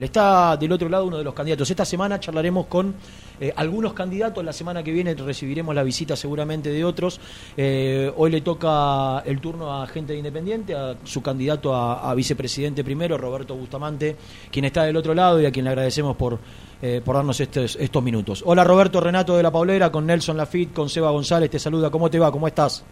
[0.00, 1.68] Está del otro lado uno de los candidatos.
[1.68, 2.94] Esta semana charlaremos con
[3.40, 4.44] eh, algunos candidatos.
[4.44, 7.20] La semana que viene recibiremos la visita seguramente de otros.
[7.56, 12.84] Eh, hoy le toca el turno a gente de Independiente, a su candidato a, vicepresidente
[12.84, 14.14] primero, Roberto Bustamante,
[14.52, 16.38] quien está del otro lado y a quien le agradecemos por,
[16.80, 18.44] eh, por darnos estos, estos minutos.
[18.46, 21.50] Hola Roberto, Renato de la Paulera, con Nelson Lafitte, con Seba González.
[21.50, 21.90] Te saluda.
[21.90, 22.30] ¿Cómo te va?
[22.30, 22.84] ¿Cómo estás?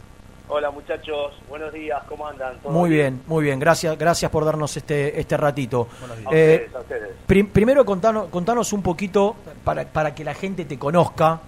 [0.48, 2.54] Hola muchachos, buenos días, ¿cómo andan?
[2.68, 3.20] muy bien?
[3.26, 5.88] muy bien, gracias, gracias por darnos este, este ratito.
[6.30, 11.40] Eh, a ustedes, primero contanos, contanos un poquito para, para que la gente te conozca,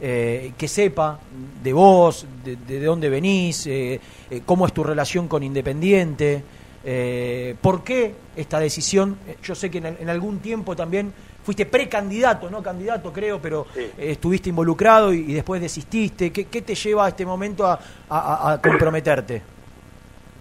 [0.00, 1.18] eh, que sepa
[1.62, 4.00] de vos, de, de dónde venís, eh,
[4.46, 6.42] cómo es tu relación con Independiente.
[6.88, 9.18] Eh, ¿Por qué esta decisión?
[9.42, 11.12] Yo sé que en, algún tiempo también
[11.46, 16.32] fuiste precandidato, no candidato creo, pero eh, estuviste involucrado y, después desististe.
[16.32, 19.42] ¿Qué, te lleva a este momento a, comprometerte?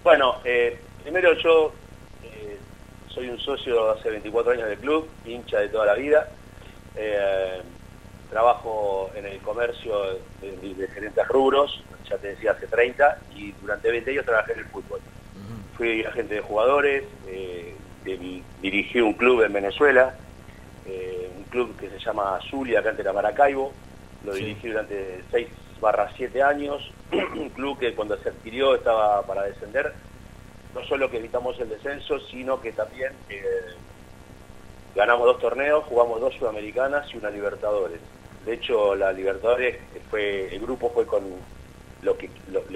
[0.03, 1.71] Bueno, eh, primero yo
[3.07, 6.27] soy un socio hace 24 años del club, hincha de toda la vida.
[8.29, 9.93] trabajo en el comercio
[10.41, 14.59] de, de diferentes rubros, ya te decía hace 30, y durante 20 años trabajé en
[14.59, 14.99] el fútbol
[15.75, 17.75] fui agente de jugadores, eh,
[18.61, 20.15] dirigí un club en Venezuela,
[20.87, 23.71] eh, un club que se llama Zulia, acá en Maracaibo,
[24.23, 25.47] lo dirigí durante 6
[25.79, 29.93] barra 7 años, un club que cuando se adquirió estaba para descender,
[30.73, 33.43] no solo que evitamos el descenso, sino que también eh,
[34.95, 37.99] ganamos dos torneos, jugamos dos Sudamericanas y una Libertadores.
[38.45, 39.77] De hecho, la Libertadores
[40.09, 41.23] fue, el grupo fue con
[42.01, 42.29] lo que,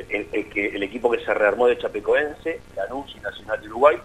[0.09, 3.97] el, equipo que se rearmó de Chapecoense, Lanús y Nacional de Uruguay,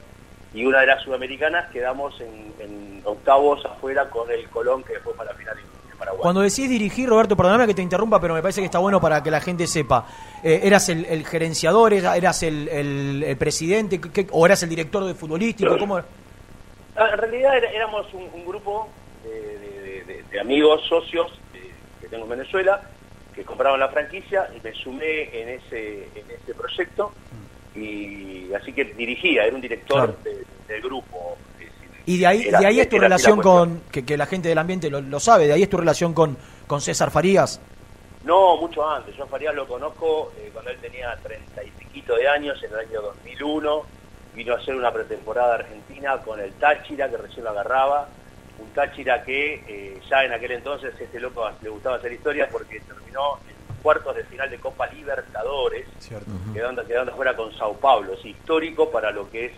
[0.54, 5.32] y una de las sudamericanas quedamos en, octavos afuera con el Colón que fue para
[5.32, 6.22] la final en Paraguay.
[6.22, 9.22] Cuando decís dirigir, Roberto, perdóname que te interrumpa, pero me parece que está bueno para
[9.22, 10.06] que la gente sepa.
[10.42, 15.76] Eh, ¿Eras el, gerenciador, eras el, presidente o eras el director de futbolístico?
[15.76, 15.98] ¿Cómo?
[15.98, 18.88] Ah, en realidad éramos un, grupo
[19.24, 21.30] de, amigos, socios
[22.00, 22.80] que tengo en Venezuela,
[23.34, 27.12] que compraron la franquicia y me sumé en ese, en ese proyecto
[27.74, 31.36] y así que dirigía, era un director del grupo.
[32.06, 35.20] Y de ahí, de ahí es tu relación con, que, la gente del ambiente lo,
[35.20, 36.36] sabe, de ahí es tu relación con,
[36.66, 37.60] con César Farías.
[38.24, 39.16] No, mucho antes.
[39.16, 42.72] Yo a Farías lo conozco eh, cuando él tenía treinta y piquito de años, en
[42.72, 43.82] el año 2001.
[44.34, 48.08] Vino a hacer una pretemporada argentina con el Táchira, que recién lo agarraba
[48.58, 52.80] un Táchira que eh, ya en aquel entonces este loco le gustaba hacer historias porque
[52.80, 53.38] terminó
[53.84, 55.86] cuartos de final de Copa Libertadores,
[56.54, 58.14] quedando, quedando fuera con Sao Paulo.
[58.14, 59.52] Es histórico para lo que es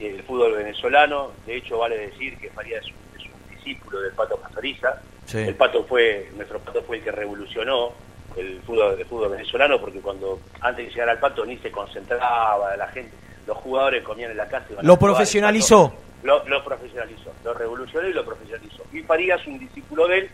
[0.00, 1.30] el fútbol venezolano.
[1.46, 5.00] De hecho, vale decir que Faría es un, discípulo del Pato Pastoriza.
[5.32, 7.92] El Pato fue, nuestro Pato fue el que revolucionó
[8.36, 12.76] el fútbol, el fútbol venezolano porque cuando antes de llegar al Pato ni se concentraba
[12.76, 13.12] la gente,
[13.46, 14.66] los jugadores comían en la casa.
[14.82, 15.94] lo profesionalizó.
[16.24, 18.82] Lo, profesionalizó, lo revolucionó y lo profesionalizó.
[18.92, 20.30] Y Farías, un discípulo de él,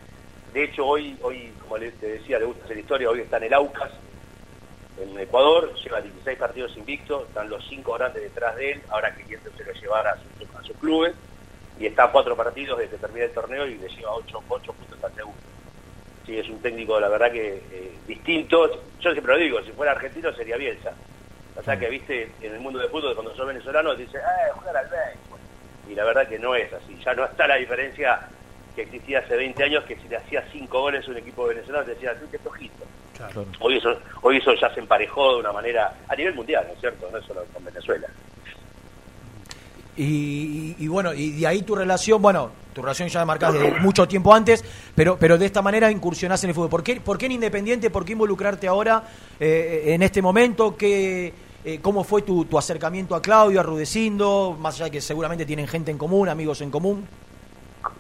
[0.53, 3.54] de hecho hoy, hoy como te decía, le gusta hacer historia, hoy está en el
[3.54, 3.91] Aucas,
[5.00, 9.22] en Ecuador, lleva 16 partidos invictos, están los cinco grandes detrás de él, ahora que
[9.25, 11.14] quiere se lo llevar a, su, a sus clubes,
[11.78, 14.72] y está a cuatro partidos desde que termina el torneo y le lleva 8, ocho
[14.72, 15.41] puntos al segundo.
[16.26, 19.92] Sí, es un técnico, la verdad que eh, distinto, yo siempre lo digo, si fuera
[19.92, 20.92] argentino sería Bielsa.
[21.56, 24.76] O sea que, viste, en el mundo del fútbol, cuando sos venezolano, dice, eh, jugar
[24.76, 25.38] al béisbol
[25.88, 26.98] y la verdad que no es así.
[27.04, 28.28] Ya no está la diferencia
[28.78, 31.84] que existía hace 20 años, que si le hacía 5 goles a un equipo venezolano,
[31.84, 32.84] te decía, tú qué tojito.
[33.59, 36.81] Hoy, eso, hoy eso ya se emparejó de una manera a nivel mundial, ¿no es
[36.81, 37.09] cierto?
[37.11, 38.06] No es solo con Venezuela.
[39.97, 44.33] Y, bueno, y de ahí tu relación, bueno, tu relación ya marcada desde mucho tiempo
[44.33, 46.71] antes, pero, pero de esta manera incursionás en el fútbol.
[46.71, 47.91] ¿Por qué, por qué en Independiente?
[47.91, 49.03] ¿Por qué involucrarte ahora
[49.41, 50.77] eh, en este momento?
[50.77, 51.33] ¿Qué,
[51.65, 54.56] eh, ¿Cómo fue tu, acercamiento a Claudio, a Rudecindo?
[54.61, 57.09] Más allá de que seguramente tienen gente en común, amigos en común.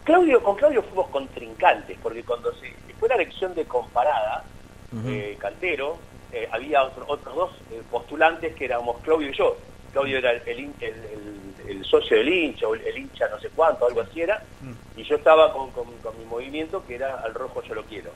[0.08, 4.42] Claudio, con Claudio fuimos contrincantes, porque cuando se, fue la elección de comparada,
[5.06, 5.98] eh, Cantero,
[6.32, 7.50] eh, había otros dos
[7.90, 9.58] postulantes que éramos Claudio y yo.
[9.92, 10.72] Claudio era el,
[11.68, 14.98] el, socio del hincha, o el, hincha no sé cuánto, algo así era, mm.
[14.98, 15.68] y yo estaba con,
[16.18, 18.10] mi movimiento que era al rojo yo lo quiero.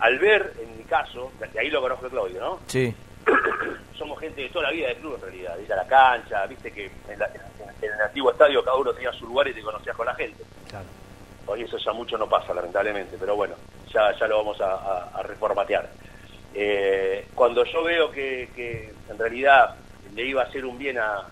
[0.00, 2.60] al ver, en mi caso, de ahí lo conozco Claudio, ¿no?
[2.66, 2.94] Sí
[3.98, 6.46] somos gente de toda la vida del club en realidad, de ir a la cancha,
[6.46, 7.20] viste que en,
[7.82, 10.42] el antiguo estadio cada uno tenía su lugar y te conocías con la gente.
[11.46, 13.54] Hoy eso ya mucho no pasa, lamentablemente, pero bueno,
[13.92, 15.88] ya, ya lo vamos a, reformatear.
[16.54, 19.76] Eh, cuando yo veo que, en realidad
[20.14, 21.26] le iba a hacer un bien a,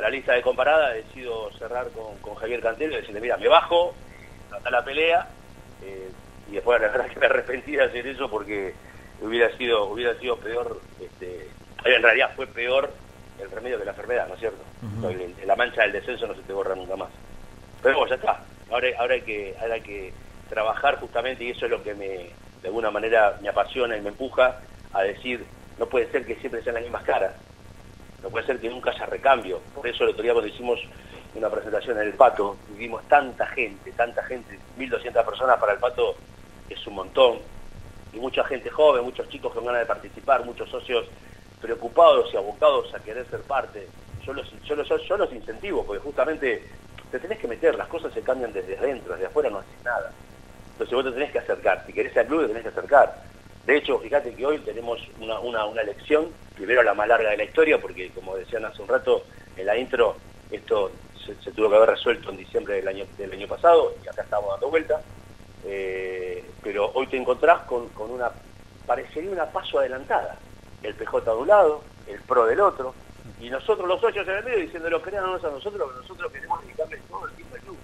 [0.00, 1.88] la lista de comparada, decido cerrar
[2.22, 3.94] con, Javier Cantero y decirle, mira, me bajo,
[4.48, 5.28] trata la pelea,
[5.82, 6.10] eh,
[6.50, 8.74] y después la verdad que me arrepentí de hacer eso porque
[9.20, 11.48] hubiera sido hubiera sido peor este,
[11.84, 12.90] en realidad fue peor
[13.40, 14.62] el remedio que la enfermedad no es cierto
[15.44, 17.10] la mancha del descenso no se te borra nunca más
[17.82, 18.44] Pero bueno, ya está.
[18.70, 20.12] Ahora, ahora, hay que, ahora hay que
[20.48, 22.30] trabajar justamente y eso es lo que me,
[22.62, 24.60] de alguna manera me apasiona y me empuja
[24.92, 25.44] a decir,
[25.78, 27.34] no puede ser que siempre sean las mismas caras,
[28.22, 29.60] no puede ser que nunca haya recambio.
[29.74, 30.80] Por eso el otro día cuando hicimos
[31.34, 36.16] una presentación en el Pato, vivimos tanta gente, tanta gente, 1.200 personas para el Pato
[36.68, 37.38] es un montón,
[38.12, 41.06] y mucha gente joven, muchos chicos con ganas de participar, muchos socios
[41.60, 43.86] preocupados y abocados a querer ser parte.
[44.24, 46.62] Yo los, yo los, yo los incentivo, porque justamente
[47.10, 50.12] te tenés que meter, las cosas se cambian desde adentro, desde afuera no haces nada.
[50.72, 53.22] Entonces vos te tenés que acercar, si querés al club te tenés que acercar.
[53.66, 57.36] De hecho, fíjate que hoy tenemos una, una, una lección, primero la más larga de
[57.36, 59.24] la historia, porque como decían hace un rato
[59.56, 60.16] en la intro,
[60.50, 60.90] esto
[61.42, 64.50] se, tuvo que haber resuelto en diciembre del año, del año pasado y acá estamos
[64.50, 65.00] dando vuelta.
[65.64, 68.30] Eh, pero hoy te encontrás con, con una,
[68.86, 70.36] parecería una paso adelantada.
[70.82, 72.94] El PJ de un lado, el PRO del otro,
[73.40, 76.98] y nosotros los socios en el medio diciendo lo crean a nosotros, nosotros queremos dedicarle
[77.08, 77.76] todo el tiempo al club.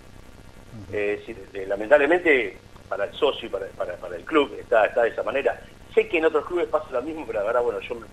[0.92, 2.58] Eh, lamentablemente
[2.88, 5.60] para el socio y para, para, el club está, está de esa manera.
[5.94, 8.06] Sé que en otros clubes pasa lo mismo, pero la verdad, bueno, yo me,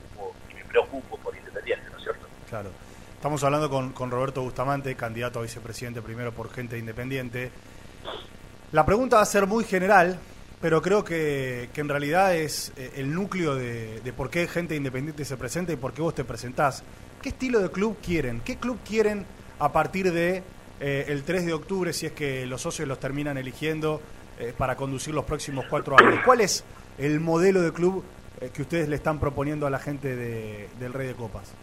[0.56, 2.28] me preocupo por Independiente, ¿no es cierto?
[2.50, 2.70] Claro.
[3.16, 7.52] Estamos hablando con, con Roberto Bustamante, candidato a vicepresidente primero por gente independiente.
[8.72, 10.18] La pregunta va a ser muy general,
[10.60, 14.76] pero creo que, que en realidad es eh, el núcleo de, de, por qué gente
[14.76, 16.84] independiente se presenta y por qué vos te presentás.
[17.22, 18.42] ¿Qué estilo de club quieren?
[18.42, 19.26] ¿Qué club quieren
[19.60, 20.44] a partir de
[20.80, 24.02] eh, el 3 de octubre, si es que los socios los terminan eligiendo
[24.40, 26.20] eh, para conducir los próximos cuatro años?
[26.26, 26.64] ¿Cuál es
[26.98, 28.04] el modelo de club
[28.54, 31.54] que ustedes le están proponiendo a la gente de, del Rey de Copas?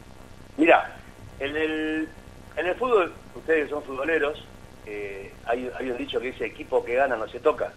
[0.56, 0.96] Mira,
[1.40, 2.08] en el,
[2.56, 4.44] en el fútbol, ustedes que son futboleros,
[4.86, 7.72] eh, hay, un dicho que dice equipo que gana no se toca.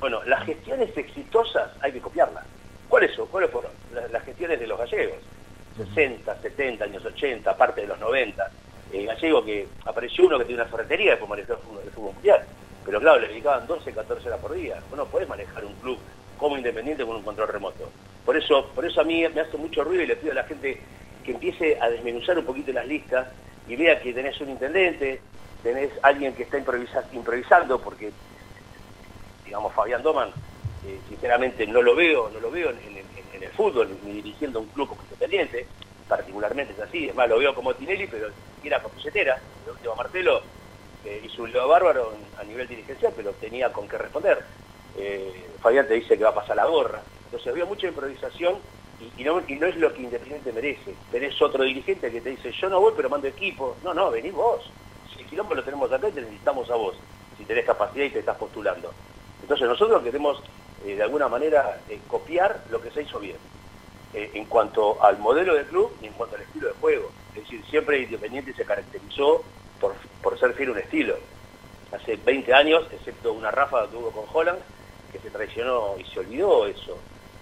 [0.00, 2.44] Bueno, las gestiones exitosas hay que copiarlas.
[2.88, 3.26] ¿Cuáles son?
[3.28, 3.70] ¿Cuáles fueron?
[4.10, 5.18] Las, gestiones de los gallegos.
[5.78, 8.50] 60, 70, años 80, parte de los 90.
[8.92, 12.12] El gallego que apareció uno que tiene una ferretería después manejó el fútbol, el fútbol
[12.14, 12.44] mundial.
[12.84, 14.80] Pero claro, le dedicaban 12, 14 horas por día.
[14.88, 15.98] Vos no podés manejar un club
[16.38, 17.90] como independiente con un control remoto.
[18.24, 20.44] Por eso, por eso a mí me hace mucho ruido y le pido a la
[20.44, 20.80] gente
[21.24, 23.28] que empiece a desmenuzar un poquito las listas
[23.68, 25.20] y vea que tenés un intendente,
[25.62, 28.10] tenés alguien que está improvisando, porque,
[29.44, 30.30] digamos, Fabián Doman,
[30.86, 32.98] eh, sinceramente no lo veo, no lo veo en,
[33.42, 35.66] el fútbol, ni dirigiendo un club como independiente,
[36.08, 38.28] particularmente es así, es más, lo veo como Tinelli, pero
[38.64, 40.42] era con pusetera, el último Martelo
[41.04, 44.44] eh, hizo un bárbaro a nivel dirigencial, pero tenía con qué responder.
[44.96, 47.00] Eh, Fabián te dice que va a pasar la gorra.
[47.24, 48.56] Entonces había mucha improvisación
[49.16, 50.94] y, no, es lo que Independiente merece.
[51.10, 53.76] Tenés otro dirigente que te dice, yo no voy, pero mando equipo.
[53.84, 54.70] No, no, venís vos.
[55.12, 56.96] Si el quilombo lo tenemos acá te necesitamos a vos,
[57.36, 58.92] si tenés capacidad y te estás postulando.
[59.40, 60.42] Entonces nosotros queremos,
[60.84, 63.36] eh, de alguna manera, eh, copiar lo que se hizo bien.
[64.14, 67.10] Eh, en cuanto al modelo del club y en cuanto al estilo de juego.
[67.34, 69.44] Es decir, siempre Independiente se caracterizó
[69.80, 71.16] por, por ser fiel a un estilo.
[71.92, 74.58] Hace 20 años, excepto una ráfaga que hubo con Holland,
[75.12, 76.98] que se traicionó y se olvidó eso.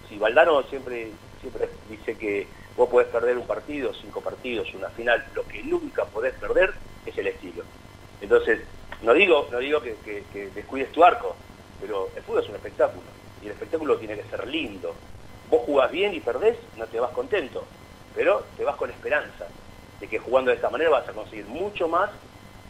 [0.09, 1.11] Si Valdano siempre
[1.41, 6.05] siempre dice que vos podés perder un partido, cinco partidos, una final, lo que nunca
[6.05, 6.73] podés perder
[7.05, 7.63] es el estilo.
[8.21, 8.61] Entonces,
[9.01, 10.23] no digo, no digo que,
[10.53, 11.35] descuides tu arco,
[11.79, 13.03] pero el fútbol es un espectáculo,
[13.41, 14.93] y el espectáculo tiene que ser lindo.
[15.49, 17.65] Vos jugás bien y perdés, no te vas contento,
[18.15, 19.47] pero te vas con esperanza
[19.99, 22.09] de que jugando de esta manera vas a conseguir mucho más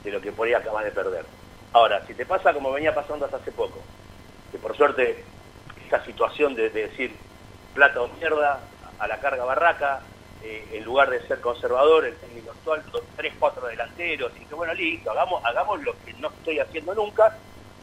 [0.04, 1.26] de lo que por ahí de perder.
[1.74, 3.82] Ahora, si te pasa como venía pasando hasta hace poco,
[4.52, 5.24] que por suerte
[5.84, 7.16] esta situación de decir
[7.74, 8.60] plata o mierda
[9.00, 10.02] a la carga barraca,
[10.42, 14.56] eh, en lugar de ser conservador, el técnico actual, dos, tres, cuatro delanteros, y que
[14.56, 17.38] bueno, listo, hagamos, hagamos lo que no estoy haciendo nunca,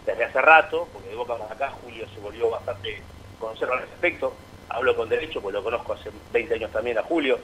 [0.06, 3.00] desde hace rato, porque de Boca para acá Julio se volvió bastante
[3.38, 4.34] conservador al respecto,
[4.68, 7.38] hablo con derecho, pues lo conozco hace 20 años también a Julio,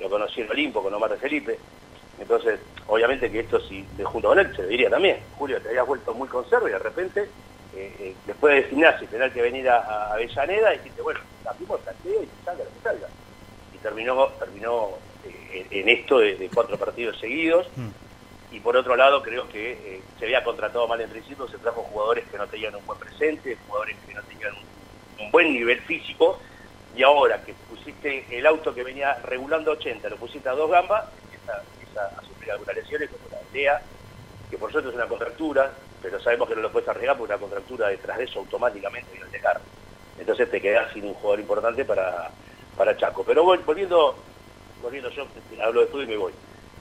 [0.00, 1.58] lo conocí en Olimpo con Omar de Felipe,
[2.18, 5.86] entonces, obviamente que esto si de junto con él se diría también, Julio te habías
[5.86, 7.28] vuelto muy conservador y de repente
[7.74, 12.22] eh, eh, después de gimnasio tener que venir a, Avellaneda y dijiste, bueno, cambiamos tanteo
[12.22, 13.08] y salga lo que salga.
[13.74, 14.90] Y terminó, terminó
[15.24, 17.66] eh, en esto de, cuatro partidos seguidos.
[17.76, 17.88] Mm.
[18.50, 22.24] Y por otro lado, creo que se había contratado mal en principio, se trajo jugadores
[22.30, 24.52] que no tenían un buen presente, jugadores que no tenían
[25.18, 26.38] un, buen nivel físico.
[26.94, 31.04] Y ahora que pusiste el auto que venía regulando 80, lo pusiste a dos gambas,
[31.22, 33.82] empieza, a sufrir algunas lesiones como la idea,
[34.48, 37.40] que por suerte es una contractura, pero sabemos que no lo puedes arriesgar porque una
[37.40, 39.60] contractura detrás de eso automáticamente viene el dejar.
[40.18, 42.30] Entonces te quedas sin un jugador importante para,
[42.76, 43.24] para Chaco.
[43.24, 44.16] Pero volviendo,
[44.80, 45.26] volviendo yo
[45.62, 46.32] hablo de todo y me voy.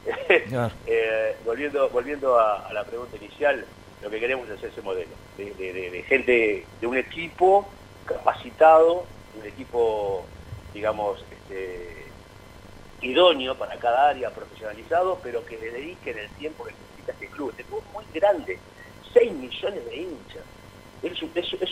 [0.87, 3.67] Eh, volviendo volviendo a, la pregunta inicial,
[4.01, 10.29] lo que queremos es ese modelo, de, gente, de un equipo capacitado, un equipo,
[10.71, 12.13] digamos, este,
[13.01, 17.51] idóneo para cada área, profesionalizado, pero que le dediquen el tiempo que necesita este club.
[17.51, 18.61] Este club es muy grande,
[19.13, 20.45] 6 millones de hinchas.
[21.01, 21.21] Es,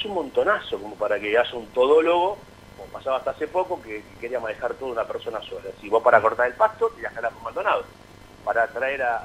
[0.06, 4.18] un- montonazo como para que haya un todólogo, como pasaba hasta hace poco, que, que
[4.18, 5.72] quería manejar toda una persona sola.
[5.80, 7.86] Si vos para cortar el pasto, te dejarás con Maldonado.
[8.44, 9.22] Para traer a, a,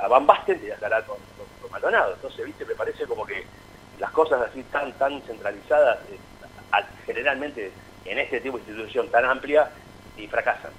[0.00, 1.16] a, a Van Basten, te dejarás con,
[1.60, 2.14] con- Maldonado.
[2.14, 3.44] Entonces, viste, me parece como que
[3.98, 6.18] las cosas así tan, tan centralizadas, eh,
[6.72, 7.72] a- generalmente
[8.04, 9.68] en este tipo de institución tan amplia,
[10.16, 10.70] y fracasan.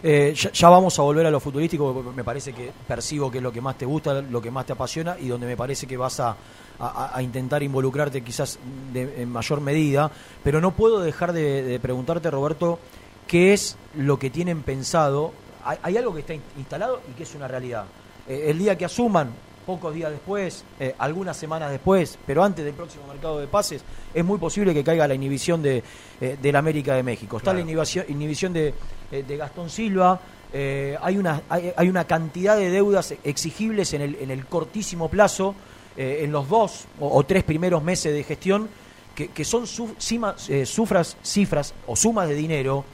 [0.00, 3.42] Eh, ya, vamos a volver a lo futurístico, porque me parece que percibo que es
[3.42, 5.96] lo que más te gusta, lo que más te apasiona y donde me parece que
[5.96, 6.36] vas a,
[6.78, 8.60] a- a intentar involucrarte quizás
[8.92, 10.08] de- en mayor medida,
[10.44, 12.78] pero no puedo dejar de, de preguntarte, Roberto,
[13.26, 15.32] qué es lo que tienen pensado.
[15.64, 17.84] Hay, hay algo que está in- instalado y que es una realidad.
[18.28, 19.30] Eh, el día que asuman,
[19.66, 24.24] pocos días después, eh, algunas semanas después, pero antes del próximo mercado de pases, es
[24.24, 25.82] muy posible que caiga la inhibición de,
[26.20, 27.36] eh, del América de México.
[27.36, 28.74] Está la inhibición, inhibición de,
[29.12, 30.20] eh, de Gastón Silva,
[30.52, 35.08] eh, hay, una, hay, hay una cantidad de deudas exigibles en el, en el cortísimo
[35.08, 35.54] plazo,
[35.96, 38.68] eh, en los dos o, o tres primeros meses de gestión,
[39.14, 42.84] que, que son su- cima- eh, sufras- cifras o sumas de dinero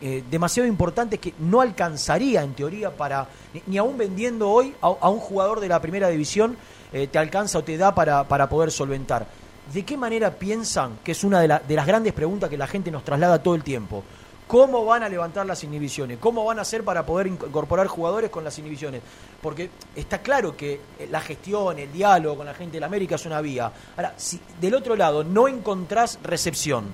[0.00, 3.26] eh, demasiado importantes que no alcanzaría en teoría para,
[3.66, 6.56] ni, aún vendiendo hoy a, un jugador de la primera división,
[6.92, 9.26] eh, te alcanza o te da para, para poder solventar.
[9.72, 12.66] ¿De qué manera piensan, que es una de, la- de las grandes preguntas que la
[12.68, 14.04] gente nos traslada todo el tiempo,
[14.46, 16.18] cómo van a levantar las inhibiciones?
[16.20, 19.02] ¿Cómo van a hacer para poder inc- incorporar jugadores con las inhibiciones?
[19.42, 23.16] Porque está claro que eh, la gestión, el diálogo con la gente de la América
[23.16, 23.72] es una vía.
[23.96, 26.84] Ahora, si del otro lado no encontrás recepción,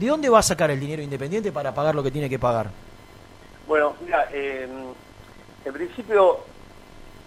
[0.00, 2.70] ¿de dónde va a sacar el dinero independiente para pagar lo que tiene que pagar?
[3.68, 4.66] Bueno, mira, eh,
[5.64, 6.38] en principio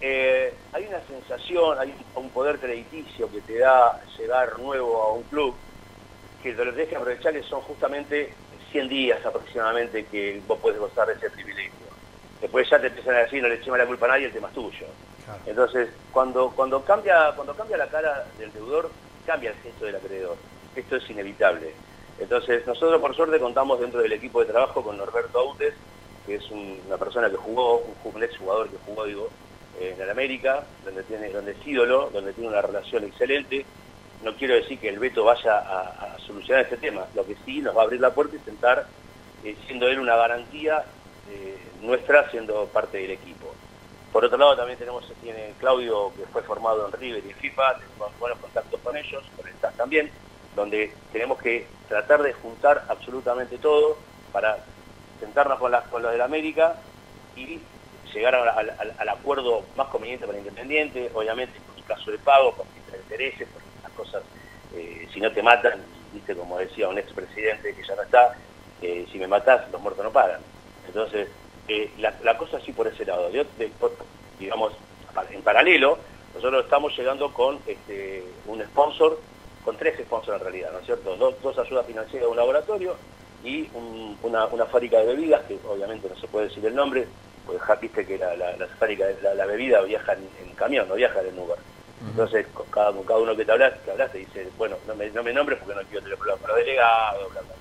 [0.00, 5.22] eh, hay una sensación, hay un poder crediticio que te da llegar nuevo a un
[5.22, 5.54] club
[6.42, 8.34] que te lo tenés que aprovechar que son justamente
[8.72, 11.72] 100 días aproximadamente que vos podés gozar de ese privilegio.
[12.40, 14.48] Después ya te empiezan a decir, no le echemos la culpa a nadie, el tema
[14.48, 14.86] es tuyo.
[15.24, 15.40] Claro.
[15.46, 18.90] Entonces, cuando, cuando, cambia, cuando cambia la cara del deudor,
[19.24, 20.36] cambia el gesto del acreedor.
[20.74, 21.72] Esto es inevitable.
[22.18, 25.74] Entonces, nosotros por suerte contamos dentro del equipo de trabajo con Norberto Autes,
[26.26, 29.28] que es un- una persona que jugó, un, un exjugador que jugó, digo,
[29.80, 33.66] en el América, donde, tiene, donde es ídolo, donde tiene una relación excelente.
[34.22, 37.76] No quiero decir que el veto vaya a, solucionar este tema, lo que sí nos
[37.76, 38.86] va a abrir la puerta y sentar,
[39.44, 40.84] eh, siendo él una garantía
[41.30, 43.52] eh, nuestra, siendo parte del equipo.
[44.12, 48.18] Por otro lado, también tenemos tiene Claudio, que fue formado en River y FIFA, tenemos
[48.18, 50.10] buenos contactos con ellos, con el staff también,
[50.54, 54.64] donde tenemos que tratar de juntar absolutamente todo para
[55.18, 56.80] sentarnos con, las con los del América
[57.34, 57.66] y
[58.12, 62.76] llegar al- acuerdo más conveniente para Independiente, obviamente con su plazo de pago, con sus
[63.00, 64.22] intereses, porque las cosas,
[64.72, 68.32] eh, si no te matan, viste como decía un expresidente que ya no está,
[68.80, 70.42] eh, si me matás, los muertos no pagan.
[70.82, 71.30] Entonces,
[71.66, 73.30] eh, la, la cosa sí por ese lado.
[73.30, 73.96] De- de- por-
[74.38, 74.74] digamos,
[75.30, 76.00] en paralelo,
[76.34, 79.22] nosotros estamos llegando con este, un sponsor,
[79.64, 81.16] con tres sponsors en realidad, ¿no es cierto?
[81.16, 83.00] Dos, dos ayudas financieras de un laboratorio
[83.42, 87.08] y un- una, una fábrica de bebidas, que obviamente no se puede decir el nombre,
[87.44, 90.88] porque ya viste que la, la, la fábrica, la, la bebida viaja en, en camión,
[90.88, 91.58] no viaja en Uber.
[92.10, 94.94] Entonces, con cada, con cada uno que te hablas, que hablas te dice, bueno, no
[94.94, 97.54] me, no me nombres porque no quiero tener problemas con los delegados, bla, bla.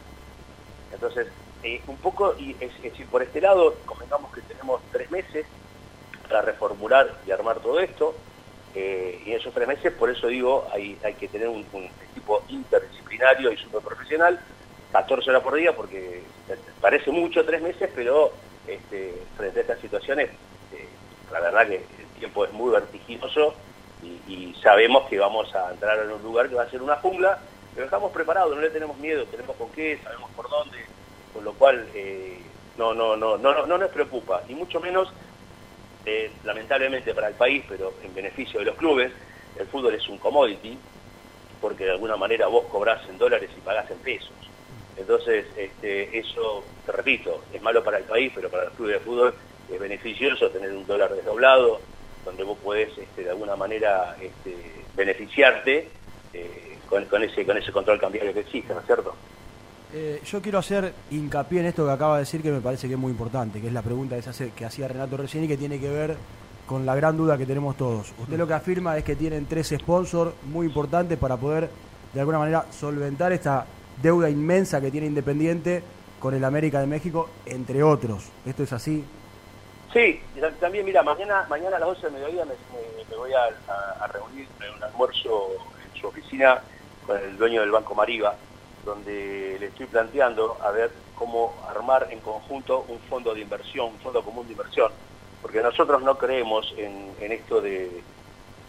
[0.91, 1.27] Entonces,
[1.61, 5.47] eh, un poco, y es, es decir, por este lado, comentamos que tenemos tres meses
[6.27, 8.21] para reformular y armar todo esto,
[8.75, 11.65] eh, y en esos tres meses, por eso digo, hay, hay que tener un,
[12.11, 14.39] equipo interdisciplinario y súper profesional,
[14.91, 16.23] 14 horas por día, porque
[16.81, 18.31] parece mucho tres meses, pero
[18.67, 20.29] este, frente a estas situaciones,
[20.71, 20.87] eh,
[21.31, 23.53] la verdad que el tiempo es muy vertiginoso
[24.01, 26.95] y, y sabemos que vamos a entrar en un lugar que va a ser una
[26.97, 27.39] jungla,
[27.73, 30.77] pero estamos preparados, no le tenemos miedo, tenemos con qué, sabemos por dónde,
[31.33, 32.39] con lo cual eh,
[32.77, 35.11] no, no, no, no, no, no nos preocupa, y mucho menos,
[36.43, 39.11] lamentablemente para el país, pero en beneficio de los clubes,
[39.57, 40.77] el fútbol es un commodity,
[41.61, 44.33] porque de alguna manera vos cobrás en dólares y pagás en pesos.
[44.97, 48.99] Entonces, este, eso, te repito, es malo para el país, pero para los clubes de
[48.99, 49.33] fútbol
[49.71, 51.79] es beneficioso tener un dólar desdoblado,
[52.25, 54.55] donde vos podés este, de alguna manera este,
[54.95, 55.89] beneficiarte
[56.33, 59.15] eh, con, con ese, con ese control cambiario que existe, ¿no es cierto?
[59.95, 62.95] Eh, yo quiero hacer hincapié en esto que acaba de decir que me parece que
[62.95, 64.15] es muy importante, que es la pregunta
[64.55, 66.17] que, hacía Renato recién y que tiene que ver
[66.65, 68.11] con la gran duda que tenemos todos.
[68.17, 71.69] Usted lo que afirma es que tienen tres sponsors muy importantes para poder
[72.11, 73.65] de alguna manera solventar esta
[74.01, 75.83] deuda inmensa que tiene Independiente
[76.19, 78.23] con el América de México, entre otros.
[78.45, 79.03] ¿Esto es así?
[79.91, 80.19] Sí,
[80.59, 84.05] también, mira, mañana mañana a las 12 del mediodía me, me- me voy a, a-
[84.05, 85.49] a reunir en un almuerzo
[85.93, 86.61] en su oficina
[87.05, 88.33] con el dueño del Banco Mariva,
[88.85, 93.99] donde le estoy planteando a ver cómo armar en conjunto un fondo de inversión, un
[93.99, 94.91] fondo común de inversión,
[95.41, 98.01] porque nosotros no creemos en, esto de,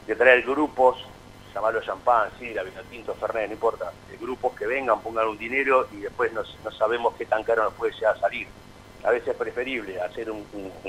[0.06, 1.04] traer grupos,
[1.54, 5.88] llamarlo champán, sí, la tinto, Fernet, no importa, de grupos que vengan, pongan un dinero
[5.92, 6.42] y después no,
[6.73, 8.47] sabemos qué tan caro nos puede llegar a salir.
[9.04, 10.44] A veces es preferible hacer un,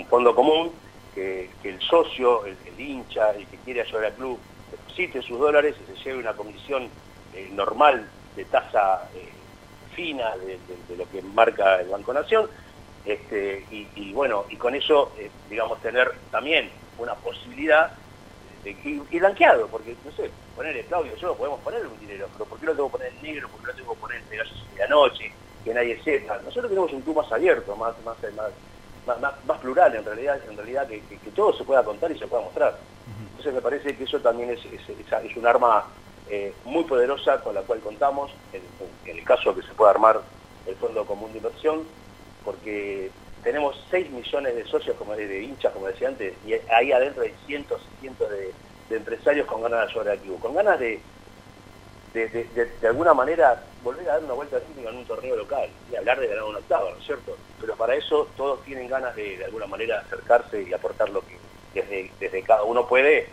[0.10, 0.72] fondo común,
[1.13, 4.39] que, el socio, el, hincha, el que quiere ayudar al club,
[4.72, 6.89] deposite sus dólares y se lleve una comisión
[7.34, 9.30] eh, normal de tasa eh,
[9.96, 10.58] fina de,
[10.96, 12.50] lo que marca el Banco Nación,
[13.06, 17.92] este, y, bueno, y con eso, eh, digamos, tener también una posibilidad
[18.65, 22.65] y, blanqueado, porque, no sé, ponerle Claudio, yo podemos ponerle un dinero, pero ¿por qué
[22.65, 23.48] lo tengo que poner en negro?
[23.50, 25.32] ¿Por qué lo tengo que poner en de la noche?
[25.63, 26.38] Que nadie sepa.
[26.38, 28.18] Nosotros tenemos un club más abierto, más, más,
[29.06, 31.01] más, más, plural en realidad, en realidad que,
[31.36, 32.77] todo se pueda contar y se pueda mostrar.
[33.30, 35.86] Entonces me parece que eso también es, es, un arma
[36.29, 38.62] eh, muy poderosa con la cual contamos, en,
[39.05, 40.22] el caso de que se pueda armar
[40.65, 41.84] el Fondo Común de Inversión,
[42.44, 43.12] porque
[43.44, 47.34] tenemos 6 millones de socios, como de, hinchas, como decía antes, y ahí adentro hay
[47.46, 48.53] cientos y cientos de,
[48.89, 51.00] empresarios con ganas de ayudar al club, con ganas de
[52.13, 56.20] de, alguna manera volver a dar una vuelta técnica en un torneo local y hablar
[56.20, 57.36] de ganar un octavo, ¿no es cierto?
[57.60, 61.38] Pero para eso todos tienen ganas de, de alguna manera acercarse y aportar lo que
[61.74, 63.27] desde, desde cada uno puede,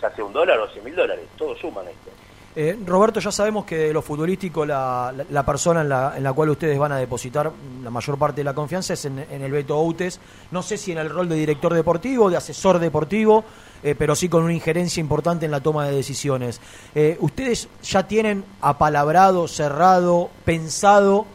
[0.00, 2.10] ya sea un dólar o cien mil dólares, todos suman esto.
[2.56, 6.50] Eh, Roberto, ya sabemos que de lo futbolístico la, persona en la, en la, cual
[6.50, 7.52] ustedes van a depositar
[7.82, 10.18] la mayor parte de la confianza es en, el Beto Outes.
[10.50, 13.44] No sé si en el rol de director deportivo, de asesor deportivo,
[13.84, 16.60] eh, pero sí con una injerencia importante en la toma de decisiones.
[16.94, 21.26] Eh, ¿Ustedes ya tienen apalabrado, cerrado, pensado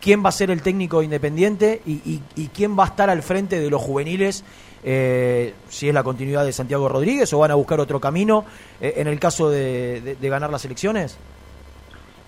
[0.00, 3.70] quién va a ser el técnico independiente y quién va a estar al frente de
[3.70, 4.44] los juveniles
[4.82, 8.44] eh, si es la continuidad de Santiago Rodríguez o van a buscar otro camino
[8.80, 11.18] eh, en el caso de, ganar las elecciones?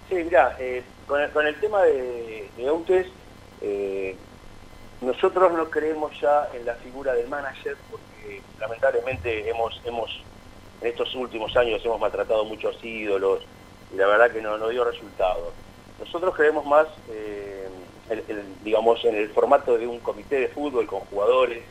[0.09, 3.07] Sí, mira, eh, con, el, tema de, de
[3.62, 4.16] eh,
[5.00, 10.23] nosotros no creemos ya en la figura del manager porque lamentablemente hemos, hemos
[10.80, 13.42] en estos últimos años hemos maltratado muchos ídolos
[13.92, 15.52] y la verdad que no, no dio resultado.
[15.99, 16.87] Nosotros creemos más,
[18.64, 21.62] digamos, en el formato de un comité de fútbol con jugadores,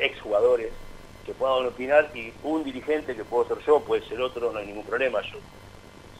[0.00, 0.72] exjugadores
[1.24, 4.66] que puedan opinar y un dirigente que puedo ser yo, puede ser otro, no hay
[4.66, 5.20] ningún problema.
[5.22, 5.38] Yo,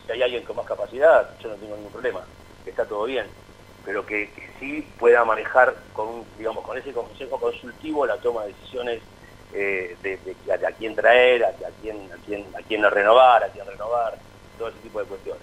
[0.05, 2.25] si hay alguien con más capacidad, yo no tengo ningún problema,
[2.67, 3.27] está todo bien,
[3.85, 4.31] pero que,
[4.61, 9.03] sí pueda manejar con digamos con ese consejo consultivo la toma de decisiones
[9.53, 10.19] eh, de,
[10.53, 14.17] a, quién traer, a, quién, a quién a quién renovar, a quién renovar,
[14.57, 15.43] todo ese tipo de cuestiones.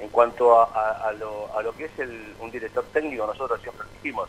[0.00, 4.28] En cuanto a, lo, a lo que es el, un director técnico, nosotros siempre dijimos,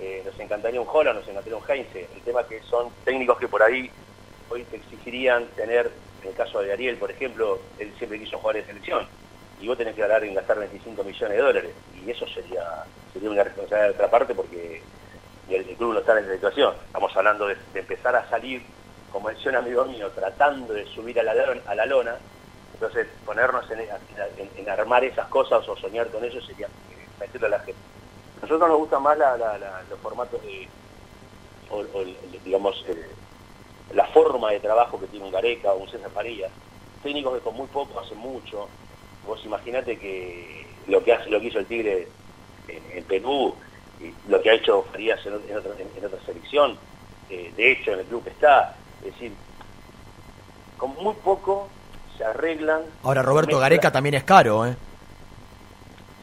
[0.00, 2.08] eh, nos encantaría un Holland, nos encantaría un Heinze.
[2.14, 3.90] El tema que son técnicos que por ahí
[4.48, 5.90] hoy te exigirían tener,
[6.22, 9.06] en el caso de Ariel, por ejemplo, él siempre quiso jugar en selección.
[9.60, 11.70] Y vos tenés que hablar en gastar 25 millones de dólares.
[12.02, 14.82] Y eso sería, sería una responsabilidad de otra parte porque
[15.50, 16.74] el, club no está en esa situación.
[16.86, 18.62] Estamos hablando de, empezar a salir,
[19.12, 22.16] como decía un amigo mío, tratando de subir a la, lona.
[22.72, 26.68] Entonces, ponernos en, armar esas cosas o soñar con eso sería
[27.18, 27.89] meterle a la gente
[28.42, 30.68] nosotros nos gustan más los formatos de,
[31.70, 31.84] o,
[32.44, 33.06] digamos, eh,
[33.94, 36.48] la forma de trabajo que tiene un Gareca o un César Parilla.
[37.02, 38.68] Técnicos que con muy poco hacen mucho.
[39.26, 42.08] Vos imaginate que lo que hace, lo que hizo el Tigre
[42.68, 43.54] en, Perú,
[44.00, 46.78] y lo que ha hecho Farías en, otra, selección,
[47.28, 49.32] eh, de hecho en el club que está, es decir,
[50.76, 51.68] con muy poco
[52.16, 52.82] se arreglan.
[53.02, 54.76] Ahora Roberto Gareca también es caro, ¿eh?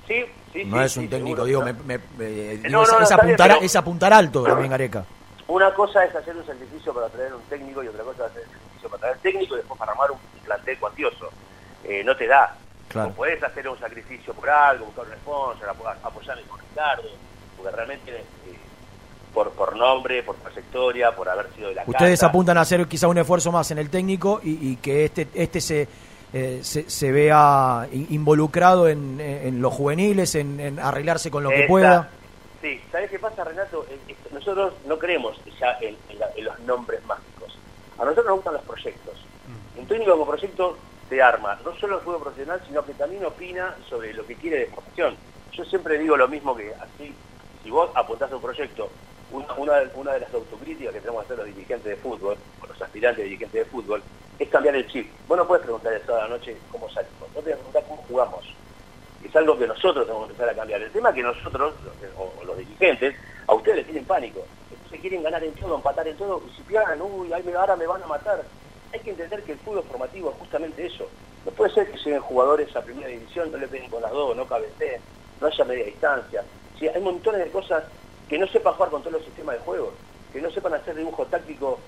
[0.08, 0.26] Sí,
[0.66, 1.64] no es un técnico, digo,
[3.62, 5.06] es, apuntar, alto también Gareca.
[5.48, 8.44] Una cosa es hacer un sacrificio para traer un técnico y otra cosa es hacer
[8.44, 11.30] un sacrificio para traer técnico y después para armar un plantel cuantioso.
[11.84, 12.56] Eh, no te da.
[12.90, 13.12] Claro.
[13.12, 15.70] puedes hacer un sacrificio por algo, buscar un sponsor,
[16.04, 17.10] apoyar con Ricardo,
[17.58, 18.58] porque realmente eh,
[19.34, 23.10] por, por nombre, por trayectoria, por haber sido de la Ustedes apuntan a hacer quizá
[23.10, 25.88] un esfuerzo más en el técnico y, y que este, este se
[26.34, 32.10] eh, se, vea involucrado en, los juveniles, en, arreglarse con lo que pueda.
[32.62, 33.86] Sí, ¿sabes qué pasa, Renato?
[34.32, 35.96] Nosotros no creemos ya en,
[36.44, 37.58] los nombres mágicos.
[37.98, 39.26] A nosotros nos gustan los proyectos.
[39.76, 39.80] Mm.
[39.80, 40.78] Un técnico como proyecto
[41.10, 44.60] te arma no solo el fútbol profesional, sino que también opina sobre lo que quiere
[44.60, 45.16] de formación.
[45.54, 47.14] Yo siempre digo lo mismo que así,
[47.64, 48.90] si vos apuntás a un proyecto,
[49.32, 52.82] una, una, de las autocríticas que tenemos que hacer los dirigentes de fútbol, o los
[52.82, 54.02] aspirantes dirigentes de fútbol,
[54.40, 55.10] es cambiar el chip.
[55.28, 57.84] Vos no puedes preguntar el sábado a la noche cómo salimos, vos tenés que preguntar
[57.88, 58.46] cómo jugamos.
[59.24, 60.82] Es algo que nosotros tenemos que empezar a cambiar.
[60.82, 61.74] El tema es que nosotros,
[62.18, 63.16] o, los dirigentes,
[63.48, 64.46] a ustedes les tienen pánico.
[64.72, 68.04] Entonces quieren ganar en todo, empatar en todo, y si pierdan, uy, ahora me van
[68.04, 68.44] a matar.
[68.94, 71.08] Hay que entender que el fútbol formativo es justamente eso.
[71.46, 74.36] No puede ser que lleguen jugadores a primera división, no le peguen con las dos,
[74.36, 75.02] no cabeceen,
[75.42, 76.44] no haya media distancia.
[76.80, 77.84] Sí, hay montones de cosas
[78.30, 79.94] que no sepan jugar con todos los sistemas de juego,
[80.38, 81.80] que no sepan hacer dibujo táctico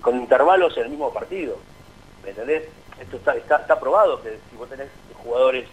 [0.00, 1.56] con intervalos en el mismo partido.
[2.24, 2.64] ¿Me entendés?
[3.00, 4.88] Esto está, está, está probado que si vos tenés
[5.22, 5.66] jugadores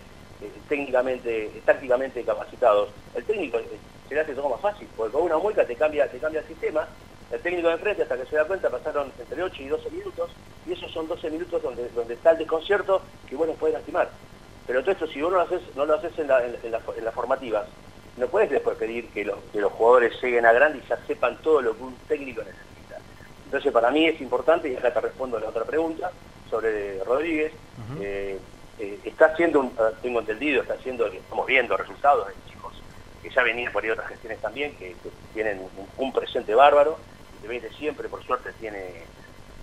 [0.43, 3.65] eh, técnicamente, tácticamente capacitados, el técnico eh,
[4.07, 6.47] se le hace todo más fácil, porque con una mueca te cambia, te cambia el
[6.47, 6.87] sistema,
[7.31, 10.29] el técnico de enfrente hasta que se da cuenta pasaron entre 8 y 12 minutos,
[10.67, 14.07] y esos son 12 minutos donde, donde está el desconcierto que vos nos puedes lastimar.
[14.67, 17.65] Pero todo esto si vos no lo haces, no lo haces en, las formativas,
[18.19, 21.37] no puedes después pedir que los, que los jugadores lleguen a grande y ya sepan
[21.41, 22.97] todo lo que un técnico necesita.
[23.45, 26.11] Entonces para mí es importante, y acá te respondo a la otra pregunta,
[26.49, 27.53] sobre Rodríguez,
[28.01, 28.37] eh,
[29.03, 32.73] está haciendo, ah, tengo entendido, está haciendo, estamos viendo resultados de chicos
[33.21, 34.95] que ya venían por ahí otras gestiones también, que,
[35.33, 35.61] tienen
[35.97, 36.97] un, presente bárbaro,
[37.41, 39.03] de siempre, por suerte, tiene,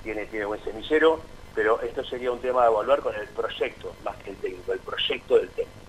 [0.03, 1.21] tiene, tiene buen semillero,
[1.55, 4.81] pero esto sería un tema de evaluar con el proyecto, más que el técnico, el
[4.81, 5.86] proyecto del técnico.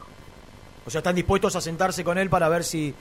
[0.88, 2.95] O sea, están dispuestos a sentarse con él para ver si,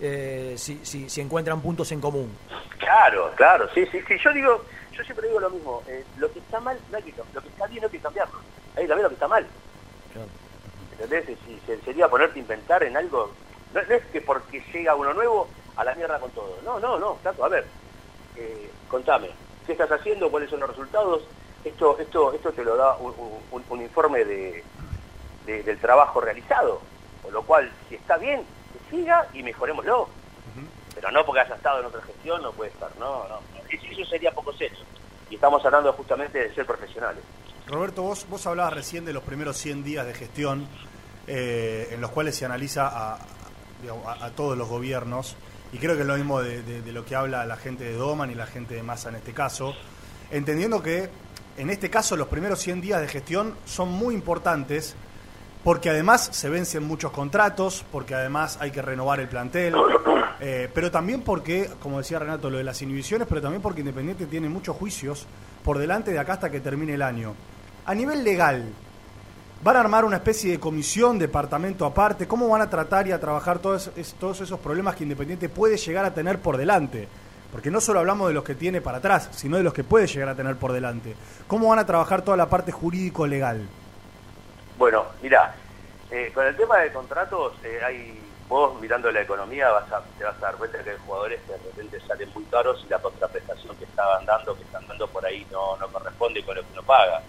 [0.00, 2.32] eh, si, si, encuentran puntos en común.
[2.78, 4.14] Claro, claro, sí, sí, sí.
[4.22, 7.12] Yo digo, yo siempre digo lo mismo, eh, lo que está mal, no hay que,
[7.34, 8.38] lo que está bien no hay que cambiarlo.
[8.76, 9.44] Hay que cambiar lo que está mal.
[10.92, 11.36] ¿Entendés?
[11.44, 13.32] Si sería ponerte a inventar en algo,
[13.74, 16.58] no, es que porque llega uno nuevo a la mierda con todo.
[16.64, 17.66] No, no, no, Tato, a ver,
[18.36, 19.30] eh, contame,
[19.66, 20.30] ¿qué estás haciendo?
[20.30, 21.24] ¿Cuáles son los resultados?
[21.64, 24.64] Esto, esto, esto te lo da un, informe de,
[25.44, 26.80] del trabajo realizado,
[27.22, 30.08] con lo cual, si está bien, que siga y mejorémoslo.
[30.94, 33.40] Pero no porque haya estado en otra gestión, no puede estar, no, no.
[33.70, 34.78] Eso sería poco serio.
[35.30, 37.22] Y estamos hablando justamente de ser profesionales.
[37.66, 40.68] Roberto, vos, vos hablabas recién de los primeros 100 días de gestión
[41.26, 43.18] eh, en los cuales se analiza a,
[44.36, 45.36] todos los gobiernos,
[45.72, 48.34] y creo que es lo mismo de, lo que habla la gente de Doman y
[48.34, 49.74] la gente de Massa en este caso,
[50.30, 51.08] entendiendo que
[51.56, 54.96] en este caso los primeros 100 días de gestión son muy importantes
[55.64, 59.74] porque además se vencen muchos contratos, porque además hay que renovar el plantel,
[60.40, 64.26] eh, pero también porque, como decía Renato, lo de las inhibiciones, pero también porque Independiente
[64.26, 65.26] tiene muchos juicios
[65.64, 67.34] por delante de acá hasta que termine el año.
[67.86, 68.64] A nivel legal,
[69.62, 72.26] ¿van a armar una especie de comisión, departamento aparte?
[72.26, 76.04] ¿Cómo van a tratar y a trabajar todos, todos esos problemas que Independiente puede llegar
[76.04, 77.08] a tener por delante?
[77.52, 80.06] Porque no solo hablamos de los que tiene para atrás, sino de los que puede
[80.06, 81.14] llegar a tener por delante.
[81.46, 83.68] ¿Cómo van a trabajar toda la parte jurídico-legal?
[84.82, 85.54] Bueno, mira,
[86.10, 90.24] eh, con el tema de contratos, eh, hay vos mirando la economía vas a, te
[90.24, 93.00] vas a dar cuenta que hay jugadores que de repente salen muy caros y la
[93.00, 96.72] contraprestación que estaban dando, que están dando por ahí no, no corresponde con lo que
[96.72, 97.22] uno paga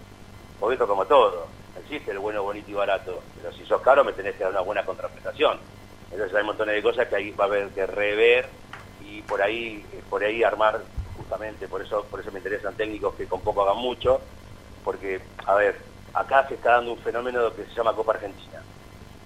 [0.72, 4.34] esto como todo, existe el bueno, bonito y barato, pero si sos caro me tenés
[4.34, 5.60] que dar una buena contraprestación.
[6.10, 8.50] Entonces hay montones de cosas que ahí va a haber que rever
[8.98, 10.84] y por ahí, por ahí armar
[11.16, 14.22] justamente, por eso, por eso me interesan técnicos que con poco hagan mucho,
[14.82, 18.62] porque, a ver, acá se está dando un fenómeno que se llama Copa Argentina.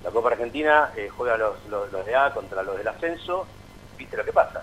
[0.02, 3.46] La Copa Argentina eh, juega los, los, de A contra los del ascenso,
[3.96, 4.62] viste lo que pasa.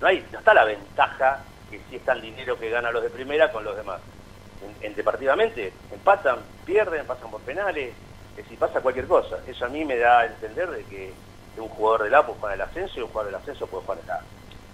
[0.00, 3.10] No, hay, no está la ventaja que si está el dinero que gana los de
[3.10, 4.00] primera con los demás
[4.80, 7.94] entre partidamente, empatan, pierden, pasan por penales,
[8.48, 9.38] si pasa cualquier cosa.
[9.46, 11.12] Eso a mí me da a entender de que
[11.56, 13.98] un jugador del A puede jugar el ascenso y un jugador del ascenso puede jugar
[14.04, 14.20] el A.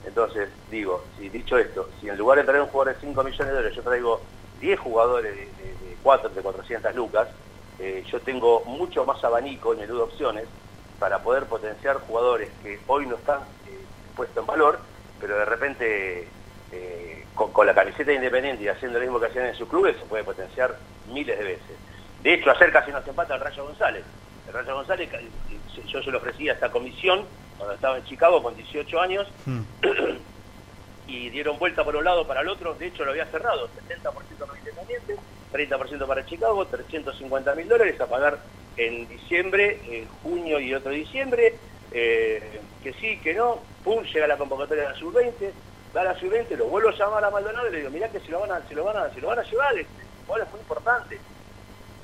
[0.07, 3.47] Entonces, digo, si dicho esto, si en lugar de traer un jugador de 5 millones
[3.47, 4.21] de dólares, yo traigo
[4.65, 7.29] 10 jugadores de, 4, de 400 lucas,
[7.79, 10.45] eh, yo tengo mucho más abanico y menú de opciones
[10.99, 13.79] para poder potenciar jugadores que hoy no están eh,
[14.17, 14.79] puestos en valor,
[15.21, 16.29] pero de repente
[16.73, 20.07] eh, con, la camiseta independiente y haciendo lo mismo que hacían en sus clubes, se
[20.07, 20.79] puede potenciar
[21.13, 21.77] miles de veces.
[22.23, 24.05] De hecho, ayer casi nos empata el Rayo González.
[24.47, 25.11] El Rayo González,
[25.87, 27.27] yo se lo ofrecía a esta comisión
[27.59, 29.61] cuando estaba en Chicago con 18 años, hmm.
[31.07, 34.47] y dieron vuelta por un lado para el otro, de hecho lo había cerrado, 70%
[34.47, 35.17] para Independiente,
[35.53, 38.39] 30% para Chicago, 350 mil dólares a pagar
[38.77, 41.55] en diciembre, en junio y otro diciembre,
[41.93, 45.53] eh, que sí, que no, pum, llega la convocatoria de la sub-20,
[45.97, 48.21] va a la sub-20, lo vuelvo a llamar a Maldonado y le digo, mirá que
[48.21, 50.47] si lo van a, si lo van a, si lo van a llevar, este jugador
[50.47, 51.21] es muy importante.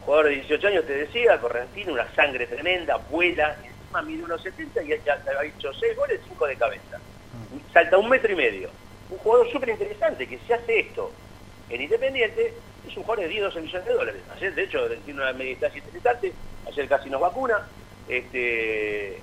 [0.04, 4.82] Jugador de 18 años te decía, Correntino, una sangre tremenda, vuela, encima mide unos 70
[4.82, 7.00] y ya, ha hecho 6 goles, 5 de cabeza.
[7.72, 8.70] Salta un metro y medio.
[9.10, 11.10] Un jugador súper interesante que si hace esto
[11.68, 12.54] en Independiente,
[12.86, 14.22] es un jugador de 10, 12 millones de dólares.
[14.36, 16.32] Ayer, de hecho, tiene una meditación interesante,
[16.66, 17.66] ayer casi nos vacuna.
[18.08, 19.20] Este,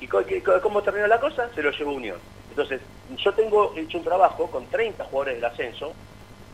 [0.00, 1.50] ¿Y cómo terminó la cosa?
[1.54, 2.18] Se lo llevó Unión.
[2.48, 2.80] Entonces,
[3.16, 5.92] yo tengo hecho un trabajo con 30 jugadores del ascenso,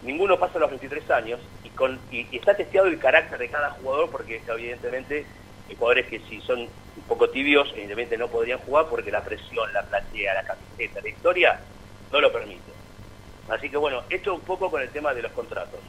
[0.02, 4.10] ninguno pasa los 23 años, y, con, y, está testeado el carácter de cada jugador,
[4.10, 5.24] porque evidentemente
[5.68, 9.72] hay jugadores que si son un poco tibios, evidentemente no podrían jugar porque la presión,
[9.72, 11.60] la platea, la camiseta, la historia,
[12.12, 12.75] no lo permite.
[13.48, 15.80] Así que bueno, esto un poco con el tema de los contratos.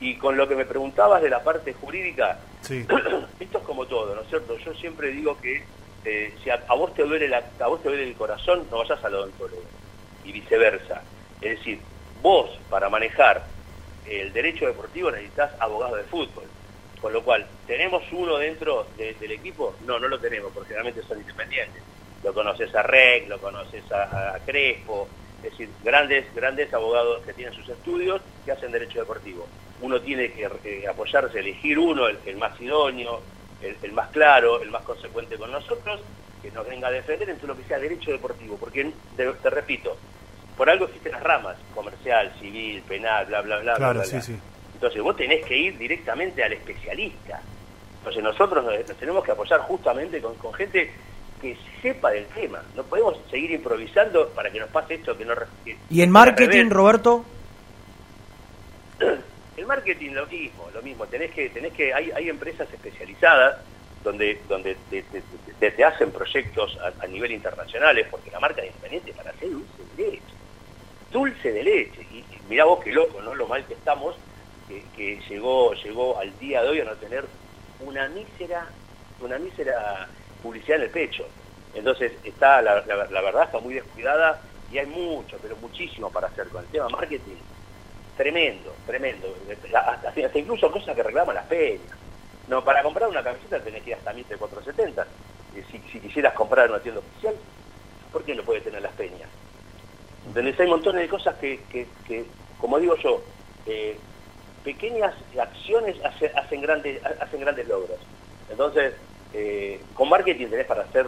[0.00, 4.22] Y con lo que me preguntabas de la parte jurídica, esto es como todo, ¿no
[4.22, 4.56] es cierto?
[4.58, 5.64] Yo siempre digo que
[6.04, 9.02] eh, si a, vos te duele la, a vos te duele el corazón, no vayas
[9.04, 9.62] al odontólogo.
[10.24, 11.02] Y viceversa.
[11.40, 11.80] Es decir,
[12.22, 13.44] vos para manejar
[14.06, 16.44] el derecho deportivo necesitas abogado de fútbol.
[17.00, 19.74] Con lo cual, ¿tenemos uno dentro del equipo?
[19.86, 21.82] No, no lo tenemos, porque realmente son independientes.
[22.24, 27.54] Lo conoces a Rec, lo conoces a, Crespo, es decir, grandes, grandes abogados que tienen
[27.54, 29.46] sus estudios que hacen derecho deportivo.
[29.80, 33.20] Uno tiene que eh, apoyarse, elegir uno, el, más idóneo,
[33.62, 36.00] el, más claro, el más consecuente con nosotros,
[36.42, 38.56] que nos venga a defender en todo lo que sea derecho deportivo.
[38.56, 39.96] Porque, te, repito,
[40.56, 43.74] por algo existen las ramas, comercial, civil, penal, bla, bla, bla.
[43.76, 44.38] Claro, bla, sí, sí.
[44.74, 47.40] Entonces vos tenés que ir directamente al especialista.
[47.98, 50.92] Entonces nosotros nos, tenemos que apoyar justamente con, gente
[51.40, 52.62] que sepa del tema.
[52.74, 55.34] No podemos seguir improvisando para que nos pase esto que no...
[55.90, 57.24] ¿Y en marketing, Roberto?
[59.56, 61.06] El marketing lo mismo, lo mismo.
[61.06, 63.58] Tenés que, tenés que, hay, hay empresas especializadas
[64.04, 69.50] donde, donde te, hacen proyectos a, nivel internacionales, porque la marca es independiente para hacer
[69.50, 70.22] dulce de leche.
[71.10, 72.06] Dulce de leche.
[72.12, 73.34] Y, y mirá vos qué loco, ¿no?
[73.34, 74.14] Lo mal que estamos
[74.94, 77.24] que, llegó, llegó al día de hoy a no tener
[77.80, 78.66] una mísera,
[79.20, 80.08] una mísera
[80.42, 81.26] publicidad en el pecho.
[81.74, 84.40] Entonces está, la, verdad está muy descuidada
[84.72, 87.36] y hay mucho, pero muchísimo para hacer con el tema marketing.
[88.16, 89.34] Tremendo, tremendo.
[89.74, 91.96] Hasta, incluso cosas que reclaman las peñas.
[92.48, 95.06] No, para comprar una camiseta tenés que ir hasta 1470.
[95.70, 97.34] Si, si quisieras comprar una tienda oficial,
[98.12, 99.28] ¿por qué no puede tener las peñas?
[100.26, 102.26] Entonces hay montones de cosas que, que,
[102.58, 103.22] como digo yo,
[103.66, 103.98] eh,
[104.62, 107.98] pequeñas acciones hacen, grandes, hacen grandes logros.
[108.50, 108.94] Entonces,
[109.32, 111.06] eh, con marketing tenés para hacer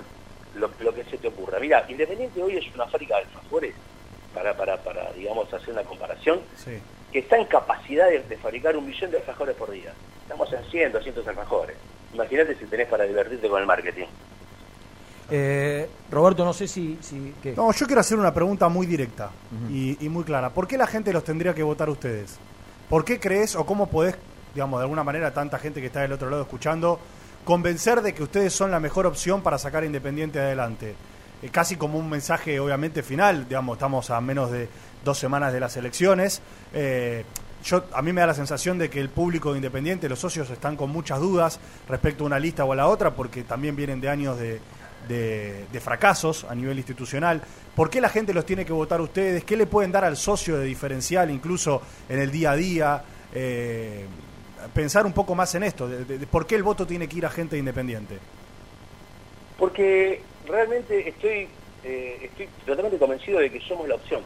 [0.55, 1.59] lo, que se te ocurra.
[1.59, 3.75] Mira, Independiente hoy es una fábrica de alfajores,
[4.35, 6.41] para, para, para digamos, hacer una comparación,
[7.13, 9.93] que está en capacidad de, fabricar un millón de alfajores por día.
[10.23, 11.77] Estamos en 100, 200 alfajores.
[12.15, 14.07] Imagínate si tenés para divertirte con el marketing.
[15.33, 16.99] Eh, Roberto, no sé si...
[17.01, 19.31] si No, yo quiero hacer una pregunta muy directa
[19.69, 20.51] y, y muy clara.
[20.51, 22.39] ¿Por qué la gente los tendría que votar ustedes?
[22.89, 24.17] ¿Por qué crees o cómo podés,
[24.55, 26.99] digamos, de alguna manera, tanta gente que está del otro lado escuchando,
[27.45, 30.95] convencer de que ustedes son la mejor opción para sacar Independiente adelante?
[31.43, 34.69] Eh, casi como un mensaje, obviamente, final, digamos, estamos a menos de
[35.05, 36.43] dos semanas de las elecciones.
[36.73, 37.25] Eh,
[37.65, 40.49] yo, a mí me da la sensación de que el público de Independiente, los socios,
[40.51, 44.01] están con muchas dudas respecto a una lista o a la otra, porque también vienen
[44.01, 44.61] de años de,
[45.09, 47.43] de, fracasos a nivel institucional.
[47.75, 49.45] ¿Por qué la gente los tiene que votar ustedes?
[49.45, 53.05] ¿Qué le pueden dar al socio de diferencial incluso en el día a día?
[53.35, 54.07] Eh,
[54.69, 57.31] pensar un poco más en esto, de, por qué el voto tiene que ir a
[57.31, 58.19] gente independiente.
[59.59, 61.49] Porque realmente estoy,
[61.85, 64.23] eh, estoy totalmente convencido de que somos la opción.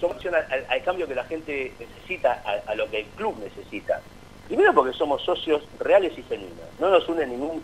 [0.00, 4.00] Somos opción al, cambio que la gente necesita, a, lo que el club necesita.
[4.46, 6.66] Primero porque somos socios reales y genuinos.
[6.78, 7.62] No nos une ningún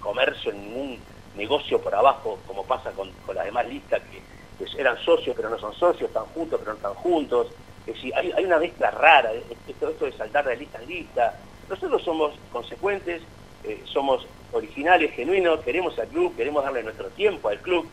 [0.00, 0.98] comercio, ningún
[1.36, 4.22] negocio por abajo, como pasa con, las demás listas que,
[4.78, 7.48] eran socios pero no son socios, están juntos pero no están juntos.
[7.86, 9.32] Es decir, hay, una mezcla rara,
[9.68, 11.38] esto, de saltar de lista en lista.
[11.68, 13.22] Nosotros somos consecuentes,
[13.64, 17.86] eh, somos originales, genuinos, queremos al club, queremos darle nuestro tiempo al club,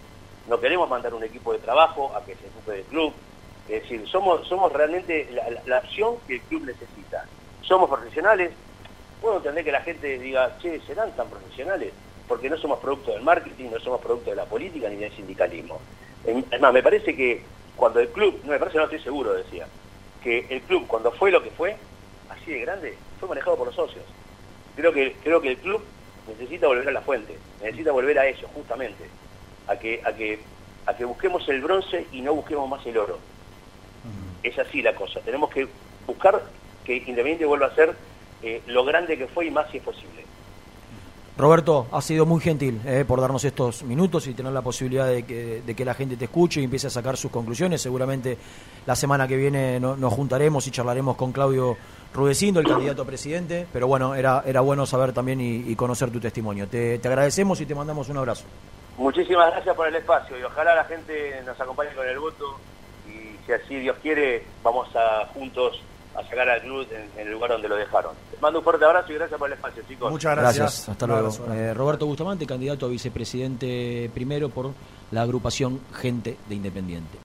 [0.48, 3.14] no queremos mandar un equipo de trabajo a que se ocupe del club.
[3.68, 7.26] Es decir, somos, somos realmente la, la, acción que el club necesita.
[7.62, 8.52] Somos profesionales.
[9.22, 11.94] Puedo entender que la gente diga, che, ¿serán tan profesionales?
[12.32, 15.82] porque no somos producto del marketing, no somos producto de la política ni del sindicalismo.
[16.26, 17.44] Es más, me parece que
[17.76, 19.68] cuando el club, no me parece, no estoy seguro, decía,
[20.24, 21.76] que el club cuando fue lo que fue,
[22.30, 24.04] así de grande, fue manejado por los socios.
[24.76, 25.84] Creo que, creo que el club
[26.28, 29.06] necesita volver a la fuente, necesita volver a eso, justamente,
[29.68, 30.40] a que, a que,
[30.86, 33.20] a que busquemos el bronce y no busquemos más el oro.
[34.44, 35.68] Es así la cosa, tenemos que
[36.08, 36.42] buscar
[36.84, 37.96] que Independiente vuelva a ser
[38.42, 40.26] eh, lo grande que fue y más si es posible.
[41.42, 45.24] Roberto, ha sido muy gentil eh, por darnos estos minutos y tener la posibilidad de
[45.24, 47.82] que, la gente te escuche y empiece a sacar sus conclusiones.
[47.82, 48.38] Seguramente
[48.86, 51.76] la semana que viene nos juntaremos y charlaremos con Claudio
[52.14, 53.66] Rudecindo, el candidato a presidente.
[53.74, 56.68] Pero bueno, era, era bueno saber también y, conocer tu testimonio.
[56.68, 58.46] Te, te, agradecemos y te mandamos un abrazo.
[59.00, 62.60] Muchísimas gracias por el espacio y ojalá la gente nos acompañe con el voto
[63.08, 65.82] y si así Dios quiere, vamos a juntos
[66.16, 68.14] a sacar al club en, el lugar donde lo dejaron.
[68.32, 70.12] Les mando un fuerte abrazo y gracias por el espacio, chicos.
[70.12, 70.90] Muchas gracias.
[70.90, 71.30] Hasta luego.
[71.54, 74.72] Eh, Roberto Bustamante, candidato a vicepresidente primero por
[75.12, 77.18] la agrupación Gente de Independiente.